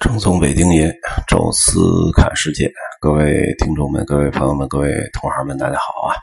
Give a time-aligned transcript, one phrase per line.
[0.00, 0.92] 正宗北京爷，
[1.28, 1.80] 宙斯
[2.16, 6.16] 看世界，各位听众们、各位朋友们、各位同行们，大家好啊！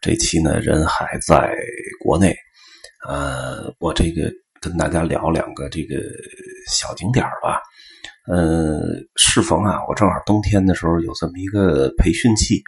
[0.00, 1.54] 这期呢，人还在
[2.02, 2.34] 国内，
[3.06, 4.30] 呃，我这个
[4.60, 5.96] 跟大家聊两个这个
[6.68, 7.60] 小景点吧。
[8.26, 8.80] 呃，
[9.16, 12.60] 适逢啊，我正好冬天的时候有这么一个培训期，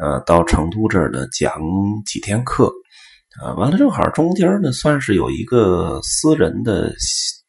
[0.00, 1.60] 呃，到成都这儿呢讲
[2.04, 2.70] 几天课，
[3.42, 6.92] 啊，完了正好中间呢算是有一个私人的。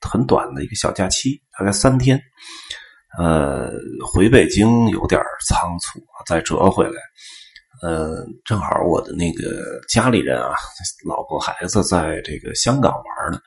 [0.10, 2.20] 很短的一个小假期，大概三天，
[3.18, 3.72] 呃，
[4.06, 7.02] 回北京有点仓促再折回来，
[7.82, 10.54] 呃，正好我的那个家里人啊，
[11.06, 13.40] 老婆孩子在这个香港玩呢，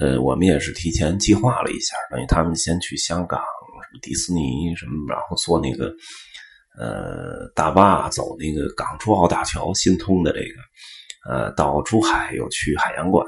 [0.00, 5.92] 呃，我们也是提前计划了一下，等于他们先去香港，什么迪士尼什么，然后坐那个
[6.78, 13.24] 呃大巴走那个港珠澳大桥新通的这个，呃，到珠海又去海洋馆。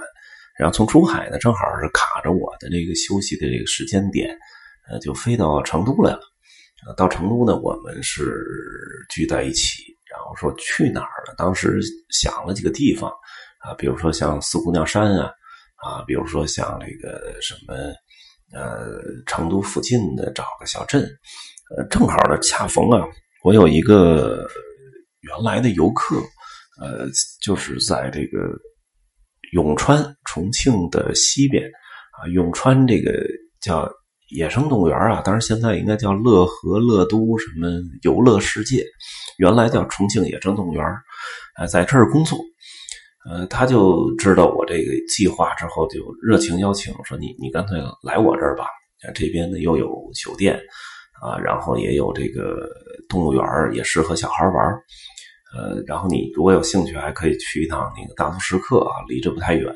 [0.59, 4.35] 然后从珠海呢，正好是卡着我的这个休息的这个时间点，
[4.89, 6.21] 呃，就飞到成都来了。
[6.97, 8.43] 到成都呢，我们是
[9.11, 11.35] 聚在一起，然后说去哪儿呢？
[11.37, 13.11] 当时想了几个地方
[13.59, 15.31] 啊，比如说像四姑娘山啊，
[15.77, 17.75] 啊，比如说像这个什么，
[18.53, 21.03] 呃，成都附近的找个小镇，
[21.77, 23.05] 呃，正好呢，恰逢啊，
[23.45, 24.49] 我有一个
[25.21, 26.17] 原来的游客，
[26.81, 27.07] 呃，
[27.43, 28.39] 就是在这个。
[29.57, 33.11] 永川，重庆的西边啊，永川这个
[33.59, 33.91] 叫
[34.29, 37.69] 野生动物园啊，当然现在应该叫乐和乐都什么
[38.03, 38.85] 游乐世界，
[39.39, 40.85] 原来叫重庆野生动物园
[41.57, 42.39] 啊，在这儿工作，
[43.31, 48.67] 呃，他就知道我这个计划之后，就热情邀请说你你干脆来我这儿吧，
[49.15, 49.89] 这边呢又有
[50.23, 50.55] 酒店
[51.23, 52.69] 啊，然后也有这个
[53.09, 54.55] 动物园也适合小孩玩
[55.57, 59.73] 呃，然后你如果有兴趣，还可以去一趟那个大足石刻啊，离这不太远。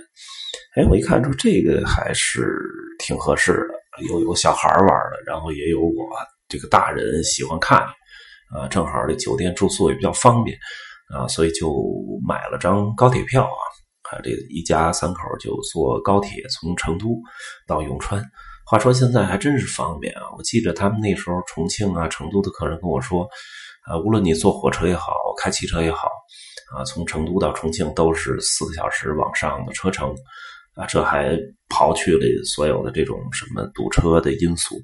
[0.77, 2.55] 哎，我一看说这个还是
[2.99, 6.05] 挺合适的，有有小孩玩的，然后也有我
[6.49, 7.79] 这个大人喜欢看，
[8.55, 10.55] 啊，正好这酒店住宿也比较方便，
[11.17, 11.73] 啊，所以就
[12.29, 13.63] 买了张高铁票啊，
[14.11, 17.19] 啊，这一家三口就坐高铁从成都
[17.67, 18.23] 到永川。
[18.67, 23.27] 话说现在还真是方便啊，我记得他们那时候重庆啊、成都的客人跟我说。
[23.87, 26.09] 啊，无论你坐火车也好，开汽车也好，
[26.77, 30.15] 啊，从成都到重庆都是四个小时往上的车程，
[30.75, 31.37] 啊，这还
[31.69, 34.77] 刨去了所有的这种什么堵车的因素。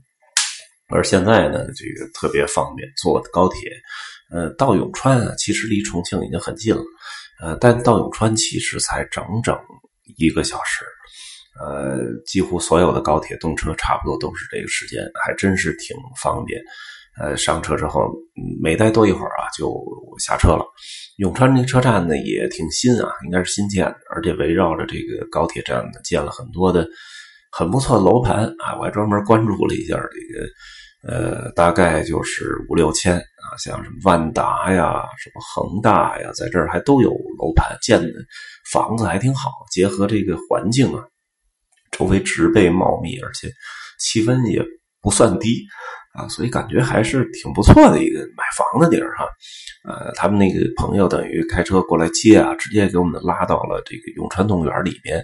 [0.89, 3.71] 而现在呢，这个特别方便，坐高铁，
[4.31, 6.83] 呃，到永川啊，其实离重庆已经很近了，
[7.43, 9.59] 呃，但到永川其实才整整
[10.17, 10.85] 一个小时，
[11.61, 16.61] 呃，几乎所有的高铁动车差不多都是这个时间，还真是挺方便。
[17.19, 18.13] 呃，上车之后
[18.61, 19.83] 没待多一会儿啊，就
[20.19, 20.65] 下车了。
[21.17, 26.87] 永川这车站呢也挺新啊，应该是新建的，而且围绕着这个高铁站呢建了很多的
[27.51, 28.77] 很不错的楼盘啊。
[28.79, 38.13] 我还专门关注了一下这个，呃，大概就是五六千啊，像什么万达呀、什么恒大呀，在这儿还都有楼盘建的，
[38.71, 39.51] 房子还挺好。
[39.73, 41.03] 结合这个环境啊，
[41.93, 43.51] 周围植被茂密，而且
[43.99, 44.63] 气温也
[45.01, 45.65] 不算低。
[46.17, 49.29] 啊，所以感觉还是挺不错的一个买房的地儿哈，
[49.85, 55.23] 呃，他们那个朋友等于开车过来接啊，直接给我们拉到了这个永川动物园里面，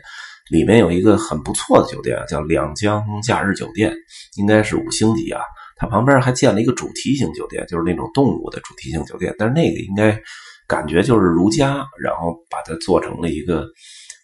[0.51, 3.91] 里面有一个很不错的酒店，叫两江假日酒店，
[4.37, 5.41] 应该是五星级啊。
[5.77, 10.21] 它旁边还建了一个主题型酒店，就是那种动物的主题型酒店，但是那个应该
[10.69, 13.67] 感觉就是如家，然后把它做成了一个。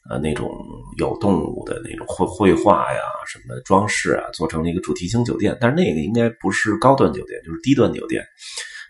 [0.09, 0.51] 呃，那种
[0.99, 5.57] 有动物的那种绘绘画呀，什么装饰啊，做成了一个主题型酒店。
[5.61, 8.25] 但是那个应该不是高端酒店，就是低端酒店。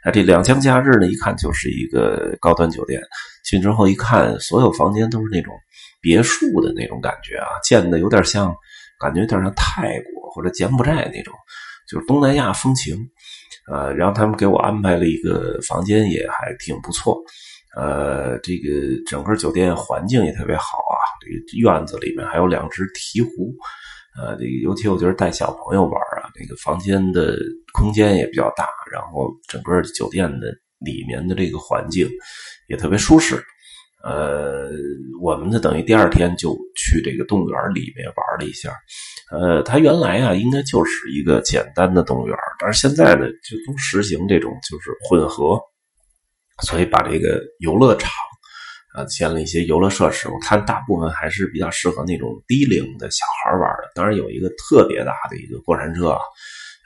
[0.05, 3.01] 啊，这两江假日呢，一看就是一个高端酒店。
[3.45, 5.55] 进去之后一看，所有房间都是那种
[6.01, 8.55] 别墅的那种感觉啊，建的有点像，
[9.01, 11.35] 感觉有点像泰国或者柬埔寨那种，
[11.89, 12.97] 就是东南亚风情。
[13.71, 17.21] 呃，然后他们给我安排了一个房间，也还挺不错。
[17.77, 18.71] 呃，这个
[19.07, 23.55] 整个酒店环境也特别好啊，这个院子里面还有两只鹈鹕，
[24.19, 25.93] 呃，这个尤其我觉得带小朋友玩
[26.23, 27.37] 啊，这个房间的
[27.75, 30.49] 空间也比较大，然后整个酒店的
[30.79, 32.09] 里面的这个环境
[32.69, 33.37] 也特别舒适。
[34.03, 34.71] 呃，
[35.21, 38.73] 我们呢等于第二天就去这个动物园里面玩了一下。
[39.31, 45.61] 呃，它原来啊应该就是一个简单的动物园，但是现在呢就都实行这种就是混合。
[46.67, 48.11] 所以把这个游乐场，
[48.95, 50.29] 啊，建了一些游乐设施。
[50.29, 53.91] 我看大部分还是比较适合那种低龄的小孩玩的。
[53.95, 56.21] 当然有一个特别大的一个过山车啊，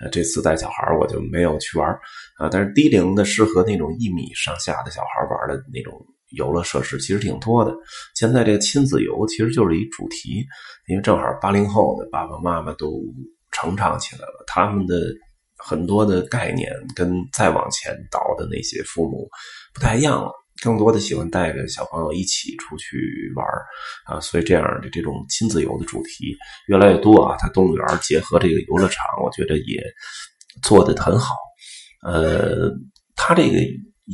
[0.00, 1.88] 呃，这次带小孩我就没有去玩
[2.38, 2.48] 啊。
[2.50, 5.94] 但是低龄的适合那种一米上下的小孩玩的那种
[6.36, 7.74] 游乐设施其实挺多的。
[8.14, 10.44] 现在这个亲子游其实就是一主题，
[10.88, 13.02] 因为正好八零后的爸爸妈妈都
[13.50, 14.44] 成长起来了。
[14.46, 14.96] 他们的
[15.64, 19.28] 很多的概念跟再往前倒的那些父母
[19.72, 20.30] 不太一样了。
[20.62, 23.44] 更多的喜欢带着小朋友一起出去玩
[24.06, 26.36] 啊，所以这样的这种亲子游的主题
[26.68, 27.36] 越来越多啊。
[27.36, 29.82] 它动物园结合这个游乐场，我觉得也
[30.62, 31.34] 做的很好。
[32.06, 32.70] 呃，
[33.16, 33.58] 它这个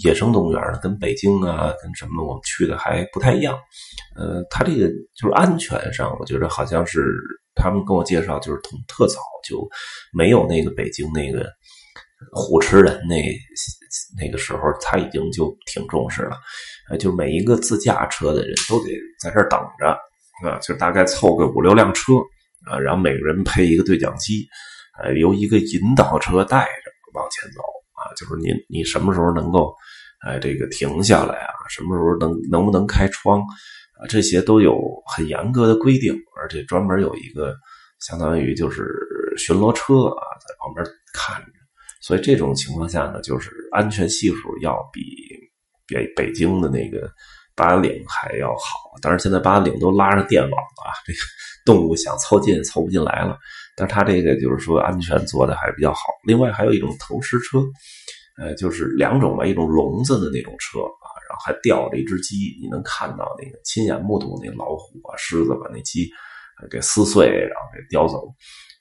[0.02, 3.54] 野生动物园，跟北京啊，跟什么我们去的还不太一样。
[4.16, 7.04] 呃，它这个就是安全上，我觉得好像是
[7.58, 9.68] 他们跟我介绍，就是从特早就
[10.12, 11.46] 没有那个北京那个。
[12.32, 13.22] 虎吃人那
[14.20, 16.36] 那个时候，他已经就挺重视了，
[16.90, 18.90] 呃，就每一个自驾车的人都得
[19.20, 19.86] 在这儿等着，
[20.44, 22.14] 啊，就大概凑个五六辆车，
[22.68, 24.44] 啊，然后每个人配一个对讲机，
[25.00, 27.60] 呃，由一个引导车带着往前走，
[27.94, 29.72] 啊，就是你你什么时候能够，
[30.26, 33.40] 哎，这个停下来啊，什么时候能能不能开窗，
[33.98, 37.54] 啊，这些都有很严格的规定，而且专门有一个
[38.00, 38.84] 相当于就是
[39.36, 41.52] 巡逻车啊，在旁边看着。
[42.00, 45.02] 所以这种情况下呢，就是安全系数要比
[45.86, 47.10] 北北京的那个
[47.56, 48.96] 八达岭还要好。
[49.02, 51.18] 当然，现在八达岭都拉着电网了，这个
[51.66, 53.36] 动物想凑近也凑不进来了。
[53.76, 56.00] 但是它这个就是说安全做的还比较好。
[56.24, 57.58] 另外还有一种投食车，
[58.40, 60.78] 呃，就是两种吧，一种笼子的那种车，
[61.44, 66.10] 还吊着一只鸡，你能看到那个亲眼目睹那老虎啊、狮子把那鸡
[66.70, 68.28] 给撕碎，然后给叼走。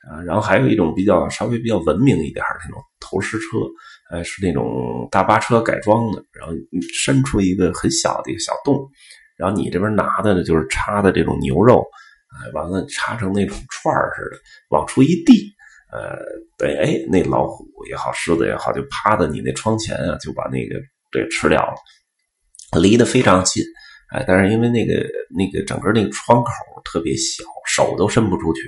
[0.09, 3.57] 啊，然后还有一种比较稍微比较文明一点的那种投食车，
[4.09, 6.53] 呃，是那种大巴车改装的，然后
[6.93, 8.87] 伸出一个很小的一个小洞，
[9.37, 11.83] 然后你这边拿的呢就是插的这种牛肉，
[12.31, 15.33] 哎，完了插成那种串儿似的，往出一递，
[15.91, 16.15] 呃，
[16.57, 20.79] 对，哎，那老虎也好，狮子也好，就趴在你那窗前啊，就把那个
[21.11, 21.75] 给吃掉了，
[22.79, 23.63] 离得非常近，
[24.09, 24.93] 哎，但是因为那个
[25.29, 26.51] 那个整个那个窗口
[26.83, 28.61] 特别小，手都伸不出去。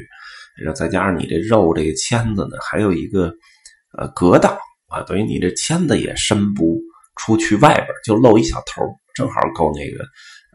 [0.58, 3.32] 然后再加上你这肉这个签子呢，还有一个
[3.98, 4.58] 呃隔挡
[4.88, 6.78] 啊，等于你这签子也伸不
[7.16, 10.04] 出去外边，就露一小头，正好够那个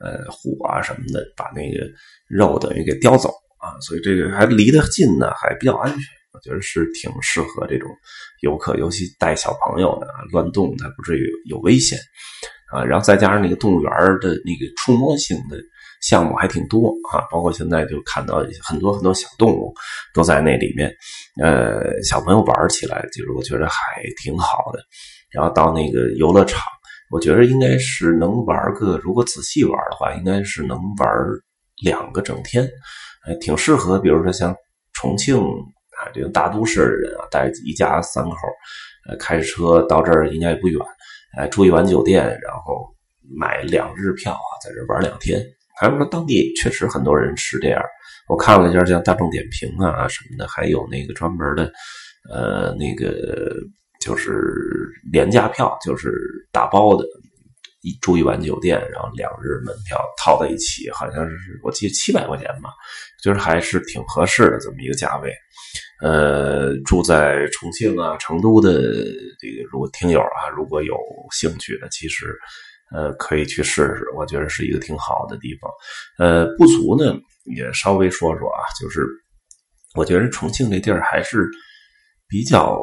[0.03, 1.87] 呃虎啊什么的把那个
[2.29, 6.01] 肉等于给叼走啊，所以这个还离得近呢，还比较安全，
[6.35, 7.89] 我觉得是挺适合这种
[8.43, 11.99] 游客，尤其带小朋友的乱动它不至于有危险
[12.75, 12.85] 啊。
[12.85, 13.91] 然后再加上那个动物园
[14.21, 15.57] 的那个触摸性的。
[16.03, 19.73] 项目还挺多啊，包括现在就看到很多很多小动物
[20.13, 20.95] 都在那里面，
[21.43, 24.81] 呃，小朋友玩起来就是我觉得还挺好的。
[25.31, 26.61] 然后到那个游乐场，
[27.11, 31.09] 我觉得应该是能玩个，如果仔细玩的话，应该是能玩
[31.83, 32.69] 两个整天，
[33.41, 33.99] 挺适合。
[33.99, 34.55] 比如说像
[34.93, 38.37] 重庆啊这种大都市的人啊，带一家三口，
[39.09, 40.79] 呃，开着车到这儿应该也不远，
[41.37, 42.87] 呃，住一晚酒店，然后
[43.37, 45.45] 买两日票啊，在这玩两天。
[45.77, 47.83] 还是说当地确实很多人是这样。
[48.29, 51.73] 我看了一下，像大众点评啊什么的，还有那个专门的，
[52.31, 53.57] 呃，那个
[54.01, 56.13] 就是廉价票，就是
[56.53, 57.05] 打包的，
[57.83, 62.71] 一住一晚酒店，然后两日门票套在一起，好像是我记得七百块钱吧，
[63.21, 65.35] 就是还是挺合适的这么一个价位。
[66.05, 68.71] 呃，住在重庆啊、成都的
[69.41, 70.95] 这个如果听友啊，如果有
[71.33, 72.37] 兴趣的，其实。
[72.95, 75.69] 呃，可以去试试，我觉得是一个挺好的地方。
[76.19, 77.19] 呃，不足呢，
[77.57, 79.05] 也稍微说说啊，就是
[79.97, 81.49] 我觉得重庆这地儿还是
[82.29, 82.79] 比较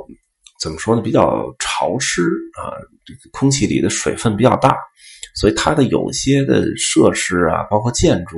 [0.61, 2.23] 怎么说呢，比较潮湿
[2.59, 2.75] 啊，
[3.31, 4.75] 空气里的水分比较大，
[5.35, 8.37] 所以它的有些的设施啊，包括建筑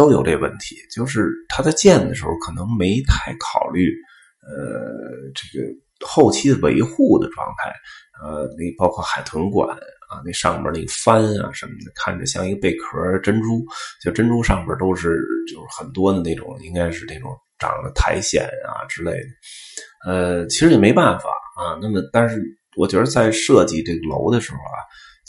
[0.00, 3.92] 都有这问题，就是它在建的时候可能没太考虑
[4.40, 4.54] 呃
[5.34, 5.66] 这个
[6.06, 7.70] 后期的维护的状态，
[8.22, 9.76] 呃，那包括海豚馆。
[10.10, 13.64] 啊，那上面那个帆啊什么的，看着像一个贝壳珍珠，
[14.02, 17.30] 就珍珠上面都是就是很多的那种，应该是那种
[17.60, 19.28] 长的苔藓啊之类的。
[20.04, 21.78] 呃，其实也没办法啊。
[21.80, 22.42] 那么，但是
[22.76, 24.82] 我觉得在设计这个楼的时候啊，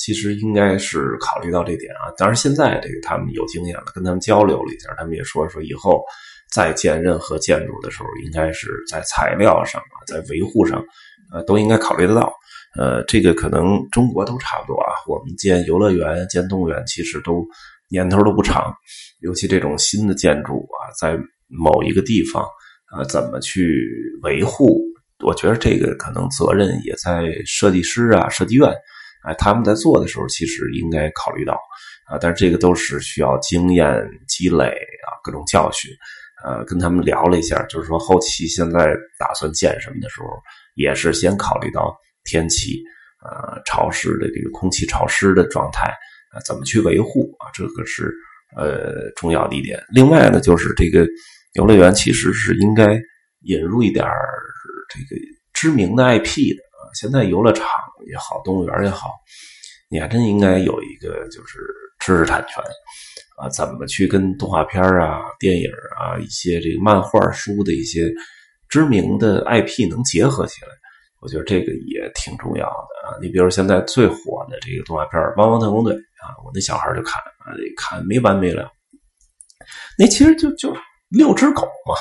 [0.04, 2.10] 其实应该是考虑到这点啊。
[2.18, 6.04] 当然，现在这个他们有经验了，跟他们交流了一下，他们也说说以后
[6.52, 10.84] 再建任何建筑的时候，应该是在材料上啊，在维护上，
[11.32, 12.34] 呃，都应该考虑得到。
[12.80, 14.92] 呃，这个可能中国都差不多啊。
[15.08, 17.46] 我们建游乐园、建动物园，其实都
[17.90, 18.74] 年头都不长。
[19.20, 21.18] 尤其这种新的建筑啊，在
[21.48, 22.44] 某一个地方
[22.92, 23.86] 啊，怎么去
[24.24, 24.82] 维护？
[25.24, 28.68] 我觉得这个可能责任也在设计师啊、设计院
[29.24, 31.54] 啊，他们在做的时候，其实应该考虑到
[32.08, 32.18] 啊。
[32.20, 35.92] 但是这个都是需要经验积累啊，各种教训。
[36.44, 40.28] 呃，跟他们聊了一下，就是说后期现在打算建什么的时候，
[40.76, 41.96] 也是先考虑到。
[42.24, 42.80] 天气
[43.18, 45.88] 啊，潮湿的这个空气潮湿的状态
[46.32, 47.50] 啊，怎么去维护啊？
[47.52, 48.14] 这个是
[48.56, 49.84] 呃重要的一点。
[49.90, 51.04] 另外呢，就是这个
[51.54, 53.02] 游乐园其实是应该
[53.46, 54.06] 引入一点
[54.88, 55.20] 这个
[55.52, 56.62] 知名的 IP 的。
[56.94, 57.68] 现在游乐场
[58.08, 59.12] 也好，动物园也好，
[59.90, 61.60] 你还真应该有一个就是
[62.00, 62.64] 知识产权
[63.38, 65.70] 啊，怎么去跟动画片啊、电影
[66.00, 68.10] 啊、一些这个漫画书的一些
[68.70, 70.70] 知名的 IP 能结合起来？
[71.22, 73.14] 我觉得这个也挺重要的啊！
[73.22, 78.68] 你比如现在最火的这个动画片《汪汪特工队》啊，我那小孩就看啊，看没完没了。
[80.00, 80.76] 那其实就就
[81.10, 81.94] 六只狗嘛，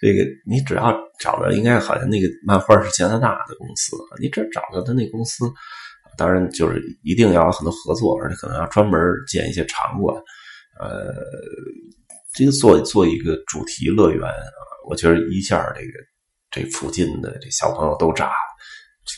[0.00, 5.44] 这个你只要找到，应该好像那个漫画是加拿大的公司，你只要找到他那公司，
[6.16, 10.16] 当然就是一定要有很多合作，而且可能要专门建一些场馆，
[10.80, 11.14] 呃，
[12.34, 15.90] 这个做做一个主题乐园啊，我觉得一下这个。
[16.48, 18.32] 这附近的这小朋友都炸了，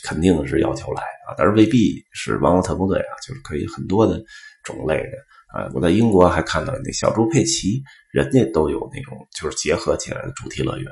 [0.03, 1.31] 肯定是要求来啊！
[1.37, 4.21] 但是未必是《王王特工队》啊，就是可以很多的
[4.65, 5.11] 种类的
[5.53, 5.69] 啊。
[5.73, 10.87] 我在英国还看到那小猪佩奇，人家都有那种就是结合起来的主题乐园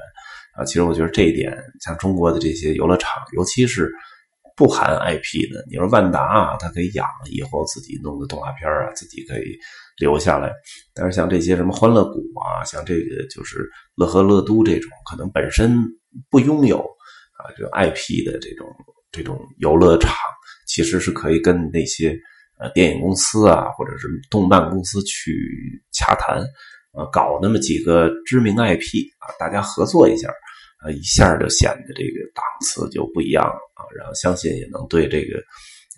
[0.55, 0.63] 啊。
[0.65, 3.91] 其实我觉得这一点，像中国的这些游乐场，尤其是
[4.55, 9.57] 不含 IP 的，你说万达啊，它可以养以后自己弄的动画片啊，自己可以
[9.97, 10.51] 留下来。
[10.93, 15.77] 但是像这些什么欢乐谷啊，像这个就是乐和乐都这种，可能本身。
[16.31, 18.65] 不拥有啊，这个 IP 的这种
[19.11, 20.15] 这种游乐场，
[20.65, 22.17] 其实是可以跟那些
[22.59, 25.33] 呃电影公司啊，或者是动漫公司去
[25.91, 26.39] 洽谈，
[26.93, 28.81] 呃，搞那么几个知名 IP
[29.19, 30.29] 啊，大家合作一下，
[30.79, 33.85] 啊，一下就显得这个档次就不一样了啊。
[33.97, 35.41] 然后相信也能对这个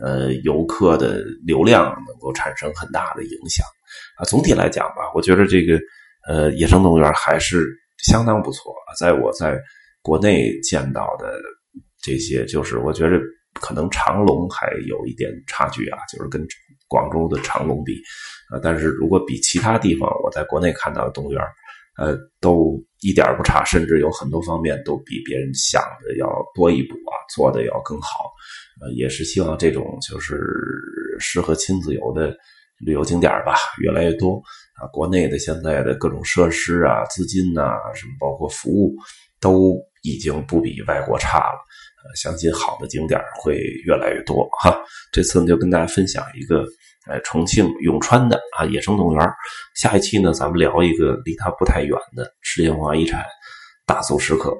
[0.03, 3.65] 呃游客的流量能够产生很大的影响
[4.17, 4.25] 啊。
[4.25, 5.79] 总体来讲吧，我觉得这个
[6.27, 7.65] 呃野生动物园还是
[8.05, 9.57] 相当不错啊，在我在。
[10.01, 11.37] 国内见到的
[12.01, 13.19] 这些，就是我觉得
[13.61, 16.45] 可能长隆还有一点差距啊，就是跟
[16.87, 18.01] 广州的长隆比，
[18.51, 21.41] 呃，但是如果比其他地方我在国内看到的动物园，
[21.97, 28.31] 呃，都一点不差，甚至有很多方面都比别人想的要多一步啊，做的要更好，
[28.81, 30.39] 呃，也是希望这种就是
[31.19, 32.35] 适合亲子游的
[32.79, 34.41] 旅游景点吧越来越多
[34.81, 38.95] 啊，国内的现在的各种设施啊、资金呐，什么包括服务
[39.39, 39.77] 都。
[40.01, 41.59] 已经不比外国差了，
[42.15, 44.77] 相信好的景点会越来越多哈。
[45.11, 46.65] 这次呢，就跟大家分享一个，
[47.07, 49.29] 呃，重庆永川的啊野生动物园。
[49.75, 53.23] 下一期呢，咱们聊一个离它不太远的世界文化遗产
[53.85, 54.55] 大足石刻。